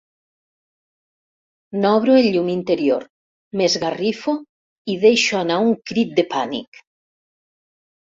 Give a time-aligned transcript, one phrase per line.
[1.81, 3.05] N'obro el llum interior,
[3.61, 4.33] m'esgarrifo
[4.95, 6.81] i deixo anar un crit de pànic.